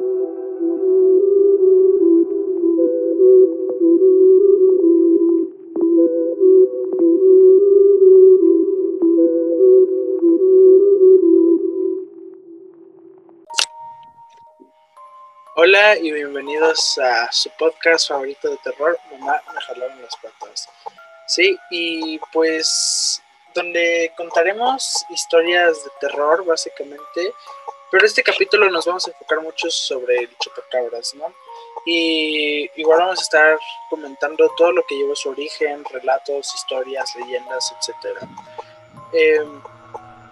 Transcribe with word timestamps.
Hola 0.00 0.10
y 16.00 16.12
bienvenidos 16.12 16.98
a 16.98 17.32
su 17.32 17.50
podcast 17.58 18.08
favorito 18.08 18.48
de 18.50 18.56
terror, 18.58 18.96
Mamá 19.10 19.42
me 19.52 19.60
jalaron 19.60 20.00
las 20.00 20.14
patas. 20.16 20.68
Sí, 21.26 21.58
y 21.72 22.20
pues 22.32 23.20
donde 23.52 24.12
contaremos 24.16 25.04
historias 25.10 25.82
de 25.82 25.90
terror 26.00 26.44
básicamente, 26.44 27.32
pero 27.90 28.06
este 28.06 28.22
capítulo 28.22 28.70
nos 28.70 28.86
vamos 28.86 29.06
a 29.06 29.10
enfocar 29.10 29.40
mucho 29.40 29.70
sobre 29.70 30.18
el 30.18 30.36
chupacabras, 30.38 31.14
¿no? 31.14 31.32
Y 31.86 32.70
igual 32.76 32.98
vamos 32.98 33.20
a 33.20 33.22
estar 33.22 33.58
comentando 33.88 34.50
todo 34.56 34.72
lo 34.72 34.82
que 34.86 34.96
lleva 34.96 35.14
su 35.14 35.30
origen, 35.30 35.84
relatos, 35.84 36.54
historias, 36.54 37.14
leyendas, 37.16 37.72
etc. 37.72 38.18
Em, 39.12 39.62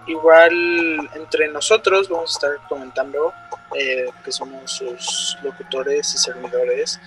igual 0.06 1.10
entre 1.14 1.48
nosotros 1.48 2.08
vamos 2.08 2.32
a 2.32 2.34
estar 2.34 2.68
comentando 2.68 3.32
eh, 3.74 4.06
que 4.24 4.32
somos 4.32 4.70
sus 4.70 5.36
locutores 5.42 6.14
y 6.14 6.18
servidores, 6.18 7.00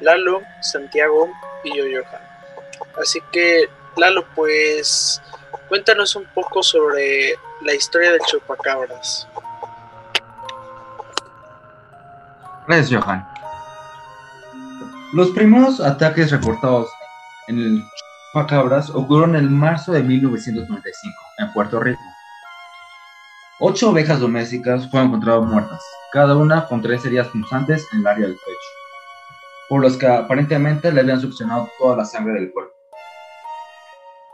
Lalo, 0.00 0.42
Santiago 0.60 1.30
y 1.62 1.76
yo, 1.76 1.84
Johan. 1.84 2.22
Así 3.00 3.20
que, 3.32 3.68
Lalo, 3.96 4.26
pues 4.34 5.20
cuéntanos 5.68 6.16
un 6.16 6.26
poco 6.26 6.62
sobre 6.62 7.34
la 7.62 7.74
historia 7.74 8.12
del 8.12 8.20
chupacabras. 8.20 9.28
Gracias, 12.66 13.02
Johan. 13.02 13.26
Los 15.12 15.30
primeros 15.30 15.80
ataques 15.80 16.30
reportados 16.30 16.88
en 17.46 17.58
el 17.58 17.84
chupacabras 18.32 18.90
ocurrieron 18.90 19.36
en 19.36 19.52
marzo 19.52 19.92
de 19.92 20.02
1995 20.02 21.14
en 21.38 21.52
Puerto 21.52 21.78
Rico. 21.78 22.00
Ocho 23.60 23.90
ovejas 23.90 24.18
domésticas 24.18 24.90
fueron 24.90 25.08
encontradas 25.08 25.44
muertas, 25.44 25.80
cada 26.12 26.36
una 26.36 26.66
con 26.66 26.82
tres 26.82 27.04
heridas 27.04 27.28
punzantes 27.28 27.86
en 27.92 28.00
el 28.00 28.06
área 28.06 28.26
del 28.26 28.34
pecho, 28.34 28.68
por 29.68 29.82
los 29.82 29.96
que 29.96 30.08
aparentemente 30.08 30.90
le 30.90 31.02
habían 31.02 31.20
succionado 31.20 31.70
toda 31.78 31.98
la 31.98 32.04
sangre 32.04 32.32
del 32.32 32.52
cuerpo. 32.52 32.74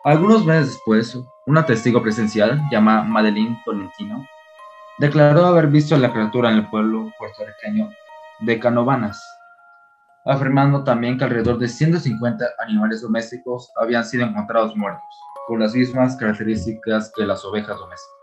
Algunos 0.05 0.47
meses 0.47 0.69
después, 0.69 1.19
una 1.45 1.67
testigo 1.67 2.03
presencial, 2.03 2.63
llamada 2.71 3.03
Madeline 3.03 3.61
Tolentino, 3.67 4.27
declaró 4.99 5.45
haber 5.45 5.67
visto 5.67 5.95
a 5.95 5.99
la 5.99 6.13
criatura 6.13 6.51
en 6.51 6.57
el 6.57 6.71
pueblo 6.71 7.13
puertorriqueño 7.19 7.91
de 8.41 8.59
Canovanas, 8.59 9.23
afirmando 10.25 10.85
también 10.85 11.19
que 11.19 11.25
alrededor 11.25 11.59
de 11.59 11.69
150 11.69 12.45
animales 12.59 13.03
domésticos 13.03 13.71
habían 13.77 14.05
sido 14.05 14.25
encontrados 14.25 14.77
muertos, 14.77 15.03
con 15.47 15.61
las 15.61 15.75
mismas 15.75 16.17
características 16.17 17.13
que 17.15 17.27
las 17.27 17.45
ovejas 17.45 17.79
domésticas. 17.79 18.17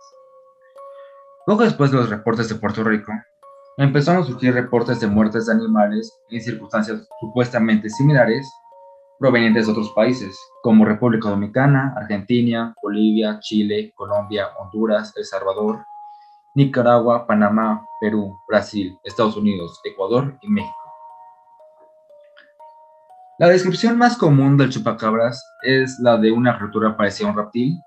Poco 1.45 1.63
después 1.63 1.91
de 1.91 1.97
los 1.97 2.09
reportes 2.09 2.49
de 2.49 2.55
Puerto 2.55 2.83
Rico, 2.83 3.11
empezaron 3.77 4.23
a 4.23 4.25
surgir 4.25 4.53
reportes 4.53 4.99
de 4.99 5.07
muertes 5.07 5.45
de 5.45 5.53
animales 5.53 6.11
en 6.29 6.41
circunstancias 6.41 7.07
supuestamente 7.19 7.89
similares 7.89 8.51
provenientes 9.19 9.65
de 9.65 9.71
otros 9.71 9.91
países, 9.91 10.37
como 10.61 10.85
República 10.85 11.29
Dominicana, 11.29 11.93
Argentina, 11.95 12.75
Bolivia, 12.81 13.39
Chile, 13.39 13.91
Colombia, 13.95 14.49
Honduras, 14.59 15.13
El 15.15 15.25
Salvador, 15.25 15.85
Nicaragua, 16.55 17.27
Panamá, 17.27 17.85
Perú, 17.99 18.37
Brasil, 18.47 18.97
Estados 19.03 19.37
Unidos, 19.37 19.79
Ecuador 19.83 20.37
y 20.41 20.49
México. 20.49 20.75
La 23.39 23.49
descripción 23.49 23.97
más 23.97 24.17
común 24.17 24.57
del 24.57 24.71
chupacabras 24.71 25.43
es 25.61 25.99
la 25.99 26.17
de 26.17 26.31
una 26.31 26.57
criatura 26.57 26.97
parecida 26.97 27.27
a 27.27 27.31
un 27.31 27.37
reptil, 27.37 27.79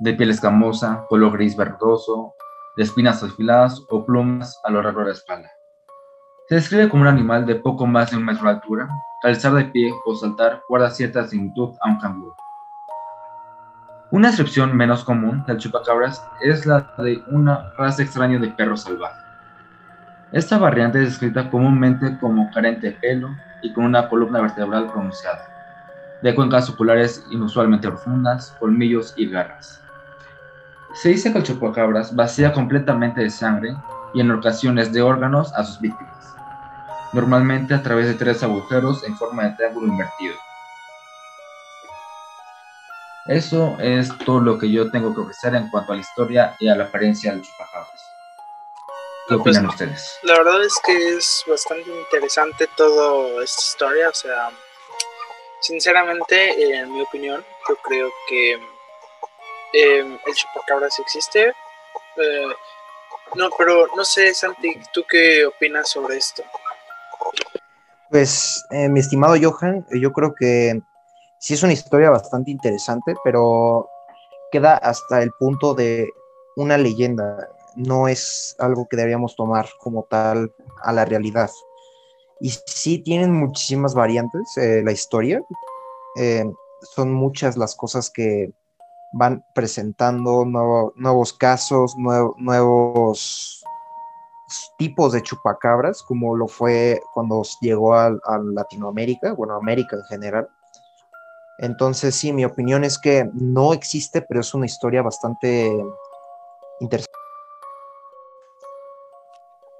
de 0.00 0.12
piel 0.14 0.30
escamosa, 0.30 1.06
color 1.08 1.32
gris 1.32 1.56
verdoso, 1.56 2.34
de 2.76 2.82
espinas 2.82 3.22
afiladas 3.22 3.80
o 3.88 4.04
plumas 4.04 4.60
a 4.64 4.70
lo 4.70 4.82
largo 4.82 5.00
de 5.00 5.06
la 5.06 5.12
espalda. 5.12 5.50
Se 6.48 6.56
describe 6.56 6.88
como 6.88 7.02
un 7.02 7.08
animal 7.08 7.46
de 7.46 7.56
poco 7.56 7.86
más 7.86 8.10
de 8.10 8.16
un 8.16 8.24
metro 8.24 8.44
de 8.44 8.50
altura, 8.50 8.88
que 9.22 9.28
alzar 9.28 9.54
de 9.54 9.64
pie 9.66 9.92
o 10.04 10.14
saltar 10.14 10.62
guarda 10.68 10.90
cierta 10.90 11.26
similitud 11.26 11.74
a 11.80 11.88
un 11.88 11.98
canguro. 11.98 12.34
Una 14.16 14.28
descripción 14.28 14.74
menos 14.74 15.04
común 15.04 15.44
del 15.46 15.58
chupacabras 15.58 16.24
es 16.40 16.64
la 16.64 16.90
de 16.96 17.22
una 17.26 17.70
raza 17.76 18.02
extraña 18.02 18.38
de 18.38 18.48
perro 18.48 18.74
salvaje. 18.74 19.20
Esta 20.32 20.56
variante 20.56 21.02
es 21.02 21.10
descrita 21.10 21.50
comúnmente 21.50 22.16
como 22.18 22.50
carente 22.50 22.86
de 22.86 22.92
pelo 22.94 23.36
y 23.60 23.74
con 23.74 23.84
una 23.84 24.08
columna 24.08 24.40
vertebral 24.40 24.90
pronunciada, 24.90 25.46
de 26.22 26.34
cuencas 26.34 26.70
oculares 26.70 27.26
inusualmente 27.30 27.88
profundas, 27.88 28.56
colmillos 28.58 29.12
y 29.18 29.28
garras. 29.28 29.82
Se 30.94 31.10
dice 31.10 31.30
que 31.30 31.36
el 31.36 31.44
chupacabras 31.44 32.16
vacía 32.16 32.54
completamente 32.54 33.20
de 33.20 33.28
sangre 33.28 33.76
y 34.14 34.22
en 34.22 34.30
ocasiones 34.30 34.94
de 34.94 35.02
órganos 35.02 35.52
a 35.52 35.62
sus 35.62 35.78
víctimas, 35.78 36.34
normalmente 37.12 37.74
a 37.74 37.82
través 37.82 38.06
de 38.06 38.14
tres 38.14 38.42
agujeros 38.42 39.04
en 39.04 39.14
forma 39.14 39.42
de 39.42 39.50
triángulo 39.56 39.88
invertido. 39.88 40.36
Eso 43.28 43.76
es 43.80 44.16
todo 44.18 44.40
lo 44.40 44.58
que 44.58 44.70
yo 44.70 44.90
tengo 44.90 45.14
que 45.14 45.20
ofrecer 45.20 45.54
en 45.54 45.68
cuanto 45.68 45.92
a 45.92 45.96
la 45.96 46.02
historia 46.02 46.56
y 46.60 46.68
a 46.68 46.76
la 46.76 46.84
apariencia 46.84 47.32
del 47.32 47.42
chupacabras. 47.42 48.02
¿Qué 49.28 49.36
pues, 49.36 49.40
opinan 49.40 49.66
ustedes? 49.66 50.18
La 50.22 50.38
verdad 50.38 50.62
es 50.64 50.74
que 50.84 51.16
es 51.16 51.44
bastante 51.48 51.90
interesante 51.90 52.68
toda 52.76 53.42
esta 53.42 53.62
historia, 53.62 54.08
o 54.08 54.14
sea, 54.14 54.50
sinceramente, 55.60 56.78
en 56.78 56.92
mi 56.92 57.00
opinión, 57.00 57.44
yo 57.68 57.76
creo 57.82 58.08
que 58.28 58.60
Em, 59.72 60.18
el 60.26 60.34
chupacabra 60.34 60.88
sí 60.90 61.02
existe. 61.02 61.48
Eh, 61.48 62.48
no, 63.34 63.50
pero 63.58 63.88
no 63.94 64.04
sé, 64.04 64.32
Santi, 64.32 64.78
¿tú 64.92 65.04
qué 65.08 65.44
opinas 65.44 65.90
sobre 65.90 66.16
esto? 66.16 66.42
Pues, 68.08 68.64
eh, 68.70 68.88
mi 68.88 69.00
estimado 69.00 69.36
Johan, 69.40 69.84
yo 69.90 70.12
creo 70.12 70.34
que 70.34 70.80
sí 71.38 71.54
es 71.54 71.62
una 71.62 71.72
historia 71.72 72.10
bastante 72.10 72.50
interesante, 72.50 73.14
pero 73.24 73.88
queda 74.50 74.76
hasta 74.76 75.22
el 75.22 75.30
punto 75.32 75.74
de 75.74 76.10
una 76.56 76.78
leyenda. 76.78 77.48
No 77.74 78.08
es 78.08 78.56
algo 78.58 78.86
que 78.88 78.96
deberíamos 78.96 79.36
tomar 79.36 79.68
como 79.80 80.04
tal 80.04 80.52
a 80.82 80.92
la 80.92 81.04
realidad. 81.04 81.50
Y 82.40 82.50
sí 82.66 82.98
tienen 82.98 83.32
muchísimas 83.32 83.94
variantes 83.94 84.56
eh, 84.56 84.82
la 84.84 84.92
historia. 84.92 85.42
son 86.94 87.12
muchas 87.12 87.56
las 87.56 87.74
cosas 87.74 88.10
que 88.10 88.52
van 89.12 89.44
presentando 89.54 90.44
nuevos 90.44 91.32
casos, 91.32 91.94
nuevos 91.96 93.64
tipos 94.78 95.12
de 95.12 95.22
chupacabras, 95.22 96.02
como 96.02 96.36
lo 96.36 96.46
fue 96.46 97.00
cuando 97.14 97.42
llegó 97.60 97.94
a, 97.94 98.10
Latinoamérica, 98.42 99.32
bueno, 99.32 99.54
América 99.54 99.96
en 99.96 100.04
general. 100.04 100.48
Entonces, 101.58 102.14
sí, 102.14 102.32
mi 102.32 102.44
opinión 102.44 102.84
es 102.84 102.98
que 102.98 103.28
no 103.32 103.72
existe, 103.72 104.22
pero 104.22 104.40
es 104.40 104.52
una 104.52 104.66
historia 104.66 105.02
bastante 105.02 105.72
interesante. 106.80 107.16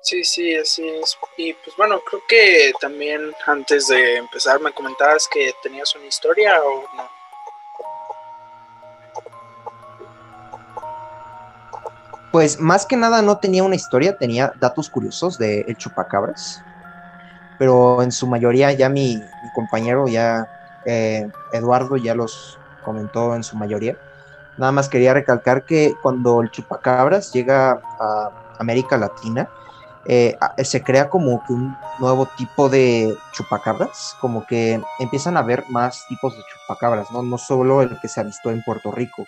Sí, 0.06 0.22
sí, 0.22 0.54
así 0.54 0.88
es. 0.88 1.18
Y 1.36 1.52
pues 1.52 1.76
bueno, 1.76 2.00
creo 2.08 2.22
que 2.28 2.72
también 2.80 3.34
antes 3.44 3.88
de 3.88 4.18
empezar 4.18 4.60
me 4.60 4.72
comentabas 4.72 5.26
que 5.26 5.52
tenías 5.64 5.94
una 5.96 6.06
historia 6.06 6.62
o 6.62 6.84
no. 6.96 7.16
Pues 12.30 12.60
más 12.60 12.86
que 12.86 12.96
nada 12.96 13.20
no 13.20 13.38
tenía 13.38 13.64
una 13.64 13.74
historia, 13.74 14.16
tenía 14.16 14.52
datos 14.60 14.88
curiosos 14.90 15.38
de 15.38 15.62
El 15.62 15.76
Chupacabras, 15.76 16.62
pero 17.58 18.02
en 18.02 18.12
su 18.12 18.28
mayoría 18.28 18.72
ya 18.72 18.88
mi, 18.88 19.28
compañero, 19.54 20.06
ya 20.06 20.46
eh, 20.86 21.28
Eduardo 21.52 21.96
ya 21.96 22.14
los 22.14 22.58
comentó 22.84 23.34
en 23.34 23.44
su 23.44 23.56
mayoría. 23.56 23.96
Nada 24.56 24.72
más 24.72 24.88
quería 24.88 25.12
recalcar 25.12 25.64
que 25.64 25.94
cuando 26.02 26.40
el 26.40 26.50
Chupacabras 26.50 27.32
llega 27.32 27.80
a 28.00 28.30
América 28.58 28.96
Latina, 28.96 29.50
eh, 30.06 30.36
se 30.62 30.82
crea 30.82 31.10
como 31.10 31.44
que 31.44 31.52
un 31.52 31.76
nuevo 31.98 32.26
tipo 32.36 32.68
de 32.68 33.18
chupacabras, 33.32 34.16
como 34.20 34.46
que 34.46 34.80
empiezan 35.00 35.36
a 35.36 35.40
haber 35.40 35.64
más 35.68 36.06
tipos 36.08 36.34
de 36.34 36.42
chupacabras, 36.42 37.10
no, 37.10 37.22
no 37.22 37.38
solo 37.38 37.82
el 37.82 37.98
que 38.00 38.08
se 38.08 38.20
ha 38.20 38.22
visto 38.22 38.50
en 38.50 38.62
Puerto 38.62 38.92
Rico. 38.92 39.26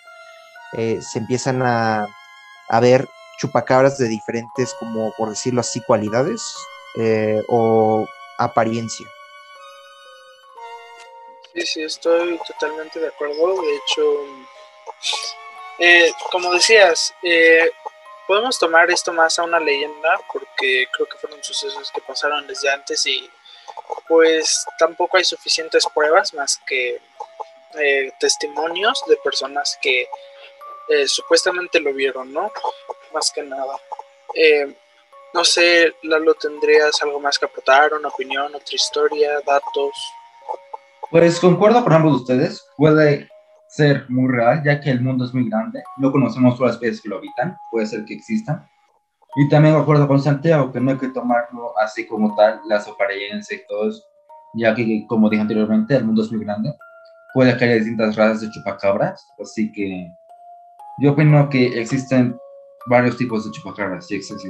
Eh, 0.73 1.01
se 1.01 1.19
empiezan 1.19 1.61
a 1.61 2.07
ver 2.81 3.07
chupacabras 3.39 3.97
de 3.97 4.07
diferentes, 4.07 4.73
como 4.79 5.13
por 5.17 5.29
decirlo 5.29 5.61
así, 5.61 5.81
cualidades 5.81 6.55
eh, 6.95 7.41
o 7.47 8.05
apariencia. 8.37 9.07
Sí, 11.59 11.65
sí, 11.65 11.83
estoy 11.83 12.39
totalmente 12.47 13.01
de 13.01 13.07
acuerdo. 13.07 13.61
De 13.61 13.75
hecho, 13.75 14.25
eh, 15.79 16.11
como 16.31 16.53
decías, 16.53 17.13
eh, 17.21 17.69
podemos 18.25 18.57
tomar 18.57 18.89
esto 18.89 19.11
más 19.11 19.37
a 19.39 19.43
una 19.43 19.59
leyenda 19.59 20.21
porque 20.31 20.87
creo 20.93 21.07
que 21.07 21.17
fueron 21.17 21.43
sucesos 21.43 21.91
que 21.91 21.99
pasaron 21.99 22.47
desde 22.47 22.69
antes 22.69 23.05
y 23.05 23.29
pues 24.07 24.65
tampoco 24.77 25.17
hay 25.17 25.25
suficientes 25.25 25.85
pruebas 25.93 26.33
más 26.33 26.57
que 26.65 27.01
eh, 27.77 28.11
testimonios 28.19 29.03
de 29.07 29.17
personas 29.17 29.77
que 29.81 30.07
eh, 30.87 31.07
supuestamente 31.09 31.81
lo 31.81 31.93
vieron, 31.93 32.31
¿no? 32.31 32.53
Más 33.11 33.31
que 33.31 33.43
nada. 33.43 33.75
Eh, 34.33 34.73
no 35.33 35.43
sé, 35.43 35.93
Lalo, 36.03 36.35
¿tendrías 36.35 37.01
algo 37.03 37.19
más 37.19 37.37
que 37.37 37.45
aportar? 37.45 37.93
¿Una 37.93 38.07
opinión, 38.07 38.55
otra 38.55 38.75
historia, 38.75 39.41
datos? 39.45 39.91
Pues 41.11 41.39
concuerdo 41.39 41.83
con 41.83 41.93
ambos 41.93 42.13
de 42.13 42.17
ustedes. 42.17 42.67
Puede 42.77 43.29
ser 43.67 44.05
muy 44.09 44.31
real, 44.31 44.61
ya 44.63 44.79
que 44.79 44.89
el 44.89 45.01
mundo 45.01 45.25
es 45.25 45.33
muy 45.33 45.49
grande. 45.49 45.83
No 45.97 46.11
conocemos 46.11 46.57
todas 46.57 46.73
las 46.73 46.75
especies 46.75 47.01
que 47.01 47.09
lo 47.09 47.17
habitan. 47.17 47.57
Puede 47.71 47.87
ser 47.87 48.05
que 48.05 48.13
existan. 48.13 48.67
Y 49.35 49.47
también 49.49 49.75
acuerdo 49.75 50.07
con 50.07 50.21
Santiago 50.21 50.71
que 50.71 50.79
no 50.79 50.91
hay 50.91 50.97
que 50.97 51.09
tomarlo 51.09 51.77
así 51.77 52.07
como 52.07 52.35
tal, 52.35 52.61
las 52.67 52.87
apariencias 52.87 53.61
y 53.61 53.67
todo 53.67 53.91
ya 54.53 54.73
que, 54.73 55.05
como 55.07 55.29
dije 55.29 55.41
anteriormente, 55.41 55.95
el 55.95 56.05
mundo 56.05 56.23
es 56.23 56.31
muy 56.31 56.43
grande. 56.43 56.73
Puede 57.33 57.55
que 57.55 57.65
haya 57.65 57.75
distintas 57.75 58.15
razas 58.15 58.41
de 58.41 58.49
chupacabras, 58.49 59.27
así 59.39 59.71
que 59.71 60.09
yo 60.99 61.11
opino 61.11 61.47
que 61.49 61.79
existen 61.79 62.39
varios 62.87 63.17
tipos 63.17 63.45
de 63.45 63.51
chupacabras, 63.51 64.07
sí 64.07 64.15
existen. 64.15 64.47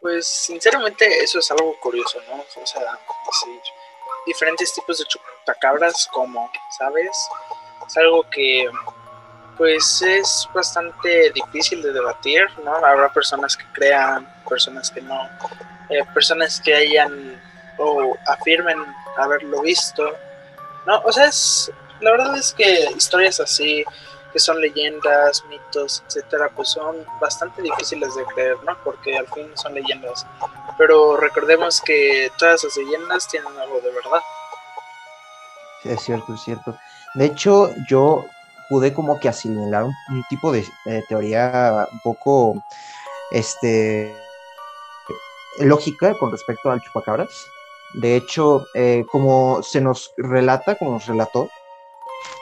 Pues 0.00 0.26
sinceramente 0.26 1.06
eso 1.22 1.38
es 1.38 1.50
algo 1.50 1.74
curioso, 1.80 2.18
¿no? 2.28 2.36
O 2.36 2.66
sea, 2.66 2.82
decir, 2.82 3.60
diferentes 4.26 4.72
tipos 4.74 4.98
de 4.98 5.04
chupacabras, 5.04 6.08
como, 6.12 6.50
¿sabes? 6.78 7.16
Es 7.86 7.96
algo 7.96 8.28
que 8.30 8.68
pues 9.56 10.02
es 10.02 10.48
bastante 10.52 11.30
difícil 11.32 11.80
de 11.82 11.92
debatir, 11.92 12.46
¿no? 12.62 12.74
Habrá 12.74 13.10
personas 13.10 13.56
que 13.56 13.64
crean, 13.72 14.28
personas 14.48 14.90
que 14.90 15.00
no, 15.00 15.18
eh, 15.88 16.04
personas 16.12 16.60
que 16.60 16.74
hayan 16.74 17.40
o 17.78 18.16
afirmen 18.26 18.78
haberlo 19.16 19.62
visto, 19.62 20.14
¿no? 20.86 21.00
O 21.04 21.12
sea, 21.12 21.26
es, 21.26 21.72
la 22.00 22.10
verdad 22.10 22.36
es 22.36 22.52
que 22.52 22.88
historias 22.96 23.40
así, 23.40 23.84
que 24.32 24.38
son 24.38 24.60
leyendas, 24.60 25.42
mitos, 25.48 26.02
etcétera, 26.06 26.50
pues 26.54 26.68
son 26.68 27.06
bastante 27.20 27.62
difíciles 27.62 28.14
de 28.14 28.24
creer, 28.26 28.56
¿no? 28.64 28.76
Porque 28.84 29.16
al 29.16 29.26
fin 29.28 29.50
son 29.54 29.74
leyendas. 29.74 30.26
Pero 30.76 31.16
recordemos 31.16 31.80
que 31.80 32.30
todas 32.38 32.62
las 32.64 32.76
leyendas 32.76 33.26
tienen 33.28 33.56
algo 33.58 33.80
de 33.80 33.90
es 35.84 36.00
cierto, 36.02 36.34
es 36.34 36.40
cierto. 36.42 36.76
De 37.14 37.26
hecho, 37.26 37.70
yo 37.88 38.24
pude 38.68 38.92
como 38.92 39.18
que 39.20 39.28
asimilar 39.28 39.84
un, 39.84 39.94
tipo 40.28 40.52
de 40.52 40.64
teoría 41.08 41.86
un 41.92 42.00
poco 42.00 42.62
este 43.30 44.14
lógica 45.58 46.14
con 46.18 46.30
respecto 46.30 46.70
al 46.70 46.80
chupacabras. 46.80 47.46
De 47.94 48.16
hecho, 48.16 48.66
eh, 48.74 49.04
como 49.10 49.62
se 49.62 49.80
nos 49.80 50.12
relata, 50.16 50.74
como 50.76 50.92
nos 50.92 51.06
relató 51.06 51.48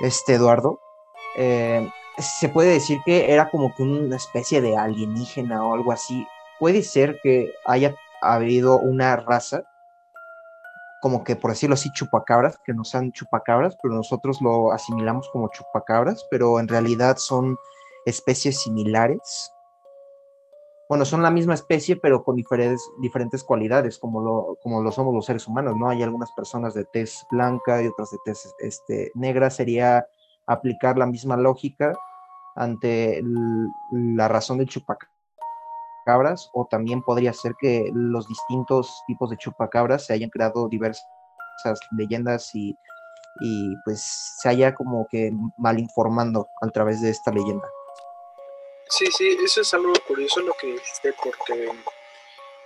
este 0.01 0.35
Eduardo, 0.35 0.81
eh, 1.37 1.89
se 2.19 2.49
puede 2.49 2.71
decir 2.71 2.99
que 3.05 3.33
era 3.33 3.51
como 3.51 3.75
que 3.75 3.83
una 3.83 4.17
especie 4.17 4.61
de 4.61 4.77
alienígena 4.77 5.65
o 5.65 5.75
algo 5.75 5.93
así. 5.93 6.27
Puede 6.59 6.83
ser 6.83 7.19
que 7.23 7.53
haya 7.67 7.95
habido 8.23 8.79
una 8.79 9.17
raza 9.17 9.65
como 11.05 11.23
que 11.23 11.37
por 11.37 11.51
decirlo 11.51 11.75
así, 11.75 11.93
chupacabras, 11.93 12.59
que 12.65 12.73
no 12.73 12.83
sean 12.83 13.13
chupacabras, 13.13 13.77
pero 13.83 13.95
nosotros 13.95 14.41
lo 14.41 14.73
asimilamos 14.73 15.29
como 15.29 15.51
chupacabras, 15.51 16.27
pero 16.31 16.59
en 16.59 16.67
realidad 16.67 17.19
son 17.19 17.59
especies 18.07 18.63
similares. 18.63 19.53
Bueno, 20.89 21.05
son 21.05 21.21
la 21.21 21.31
misma 21.31 21.53
especie, 21.53 21.97
pero 21.97 22.25
con 22.25 22.37
diferentes, 22.37 22.81
diferentes 23.03 23.45
cualidades, 23.45 23.99
como 23.99 24.23
lo, 24.23 24.59
como 24.63 24.83
lo 24.83 24.91
somos 24.93 25.15
los 25.15 25.27
seres 25.27 25.47
humanos, 25.47 25.77
¿no? 25.77 25.91
Hay 25.91 26.03
algunas 26.03 26.33
personas 26.33 26.73
de 26.73 26.87
tez 26.87 27.27
blanca 27.31 27.83
y 27.83 27.89
otras 27.89 28.11
de 28.11 28.19
tez 28.25 28.55
este, 28.61 29.13
negra. 29.15 29.51
Sería 29.51 30.07
aplicar 30.47 30.97
la 30.97 31.05
misma 31.05 31.37
lógica 31.37 31.93
ante 32.57 33.23
la 33.91 34.27
razón 34.29 34.57
del 34.57 34.71
chupacabra 34.71 35.14
chupacabras 36.05 36.51
o 36.53 36.67
también 36.71 37.03
podría 37.03 37.33
ser 37.33 37.53
que 37.61 37.91
los 37.93 38.29
distintos 38.29 39.03
tipos 39.07 39.31
de 39.31 39.37
chupacabras 39.37 40.07
se 40.07 40.13
hayan 40.13 40.31
creado 40.31 40.69
diversas 40.69 41.09
leyendas 41.97 42.55
y, 42.55 42.77
y 43.41 43.75
pues 43.85 44.03
se 44.41 44.49
haya 44.49 44.75
como 44.75 45.07
que 45.11 45.33
mal 45.57 45.79
informando 45.79 46.49
a 46.61 46.69
través 46.69 47.01
de 47.01 47.11
esta 47.11 47.31
leyenda. 47.31 47.67
Sí, 48.89 49.07
sí, 49.17 49.37
eso 49.43 49.63
es 49.63 49.75
algo 49.75 49.93
curioso 50.07 50.41
lo 50.41 50.53
que 50.55 50.69
dijiste 50.69 51.15
porque 51.23 51.71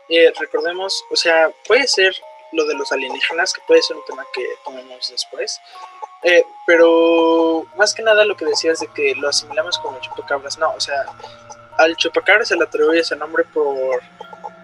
eh, 0.09 0.33
recordemos, 0.39 1.05
o 1.11 1.17
sea, 1.17 1.51
puede 1.67 1.87
ser 1.87 2.15
lo 2.53 2.67
de 2.67 2.75
los 2.75 2.91
alienígenas, 2.91 3.53
que 3.53 3.61
puede 3.67 3.83
ser 3.83 3.97
un 3.97 4.05
tema 4.05 4.25
que 4.33 4.45
tomemos 4.65 5.11
después, 5.11 5.61
eh, 6.25 6.45
pero 6.67 7.65
más 7.77 7.95
que 7.95 8.03
nada 8.03 8.25
lo 8.25 8.37
que 8.37 8.47
decías 8.47 8.81
de 8.81 8.89
que 8.89 9.15
lo 9.15 9.29
asimilamos 9.29 9.79
como 9.79 10.01
chupacabras, 10.01 10.59
no, 10.59 10.73
o 10.73 10.81
sea, 10.81 11.07
al 11.79 11.97
chupacabra 11.97 12.45
se 12.45 12.57
le 12.57 12.65
atribuye 12.65 13.01
ese 13.01 13.17
nombre 13.17 13.45
por 13.45 14.03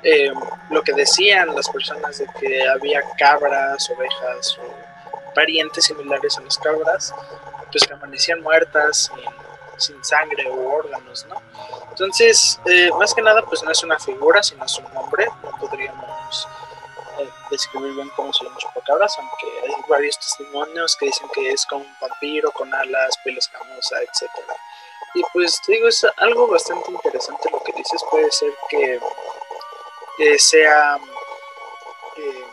eh, 0.02 0.30
lo 0.70 0.82
que 0.82 0.92
decían 0.92 1.54
las 1.54 1.68
personas 1.68 2.18
de 2.18 2.26
que 2.38 2.68
había 2.68 3.00
cabras, 3.16 3.88
ovejas 3.90 4.58
o 4.58 5.32
parientes 5.34 5.84
similares 5.84 6.36
a 6.36 6.42
las 6.42 6.58
cabras, 6.58 7.14
pues 7.70 7.86
que 7.86 7.94
amanecían 7.94 8.42
muertas 8.42 9.10
sin, 9.78 10.04
sangre 10.04 10.46
o 10.48 10.74
órganos, 10.74 11.26
¿no? 11.28 11.40
Entonces, 11.90 12.60
eh, 12.66 12.90
más 12.98 13.14
que 13.14 13.22
nada, 13.22 13.42
pues 13.42 13.62
no 13.62 13.70
es 13.70 13.82
una 13.82 13.98
figura, 13.98 14.42
sino 14.42 14.64
es 14.64 14.78
un 14.78 14.92
nombre, 14.92 15.26
no 15.42 15.50
podríamos 15.58 16.48
describir 17.54 17.94
bien 17.94 18.08
cómo 18.10 18.32
son 18.32 18.48
los 18.52 18.58
chupacabras, 18.58 19.18
aunque 19.18 19.46
hay 19.62 19.74
varios 19.88 20.18
testimonios 20.18 20.96
que 20.96 21.06
dicen 21.06 21.28
que 21.34 21.50
es 21.50 21.66
como 21.66 21.84
un 21.84 21.96
vampiro 22.00 22.50
con 22.52 22.72
alas, 22.72 23.18
piel 23.24 23.38
escamosa, 23.38 23.96
etcétera. 24.02 24.56
Y 25.14 25.22
pues 25.32 25.60
te 25.62 25.72
digo, 25.72 25.88
es 25.88 26.04
algo 26.16 26.48
bastante 26.48 26.90
interesante 26.90 27.48
lo 27.50 27.60
que 27.62 27.72
dices. 27.72 28.02
Puede 28.10 28.30
ser 28.32 28.52
que, 28.68 29.00
sea 30.38 30.98
eh, 32.16 32.44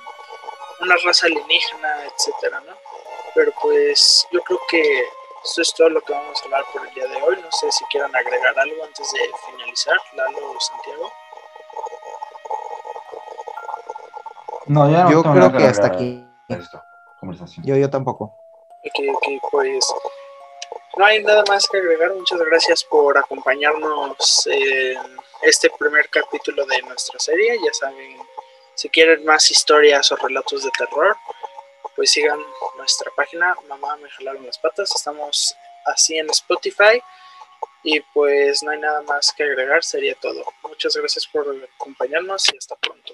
una 0.79 0.95
raza 1.03 1.27
alienígena, 1.27 2.05
etcétera, 2.05 2.59
¿no? 2.61 2.77
Pero 3.33 3.51
pues 3.61 4.27
yo 4.31 4.41
creo 4.41 4.59
que 4.69 4.81
esto 5.43 5.61
es 5.61 5.73
todo 5.73 5.89
lo 5.89 6.01
que 6.01 6.13
vamos 6.13 6.39
a 6.39 6.45
hablar 6.45 6.65
por 6.71 6.87
el 6.87 6.93
día 6.93 7.07
de 7.07 7.21
hoy. 7.23 7.35
No 7.41 7.51
sé 7.51 7.71
si 7.71 7.83
quieran 7.85 8.15
agregar 8.15 8.57
algo 8.59 8.83
antes 8.83 9.11
de 9.11 9.31
finalizar, 9.49 9.97
Lalo 10.13 10.51
o 10.51 10.59
Santiago. 10.59 11.11
No, 14.71 14.89
ya 14.89 15.03
no 15.03 15.11
yo 15.11 15.21
creo 15.21 15.51
que 15.51 15.65
hasta 15.65 15.87
aquí. 15.87 16.25
conversación. 17.19 17.65
Yo, 17.65 17.75
yo 17.75 17.89
tampoco. 17.89 18.37
Ok, 18.85 19.15
ok, 19.15 19.27
pues 19.51 19.85
no 20.95 21.03
hay 21.03 21.21
nada 21.21 21.43
más 21.49 21.67
que 21.67 21.77
agregar. 21.77 22.13
Muchas 22.13 22.39
gracias 22.39 22.81
por 22.85 23.17
acompañarnos 23.17 24.47
en 24.47 24.97
este 25.41 25.69
primer 25.77 26.09
capítulo 26.09 26.65
de 26.65 26.81
nuestra 26.83 27.19
serie. 27.19 27.59
Ya 27.61 27.73
saben, 27.73 28.17
si 28.75 28.87
quieren 28.87 29.25
más 29.25 29.51
historias 29.51 30.09
o 30.13 30.15
relatos 30.15 30.63
de 30.63 30.71
terror, 30.71 31.17
pues 31.93 32.11
sigan 32.11 32.39
nuestra 32.77 33.11
página 33.13 33.53
Mamá 33.67 33.97
me 33.97 34.09
jalaron 34.09 34.45
las 34.45 34.57
patas. 34.57 34.89
Estamos 34.95 35.53
así 35.85 36.17
en 36.17 36.29
Spotify. 36.29 37.03
Y 37.83 37.99
pues 38.13 38.63
no 38.63 38.71
hay 38.71 38.79
nada 38.79 39.01
más 39.01 39.33
que 39.33 39.43
agregar, 39.43 39.83
sería 39.83 40.15
todo. 40.15 40.45
Muchas 40.63 40.95
gracias 40.95 41.27
por 41.27 41.45
acompañarnos 41.77 42.53
y 42.53 42.57
hasta 42.57 42.77
pronto. 42.77 43.13